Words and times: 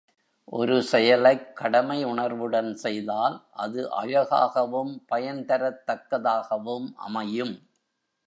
ஒரு 0.51 0.83
செயலைக் 0.83 1.55
கடமை 1.55 2.03
உணர்வுடன் 2.03 2.73
செய்தால் 2.75 3.47
அது 3.51 3.91
அழகாகவும் 3.91 5.05
பயன்தரத் 5.09 5.83
தக்கதாகவும் 5.87 6.87
அமையும். 6.95 7.55